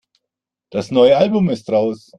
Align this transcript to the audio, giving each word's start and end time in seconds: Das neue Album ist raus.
Das 0.71 0.89
neue 0.89 1.15
Album 1.15 1.47
ist 1.51 1.69
raus. 1.69 2.09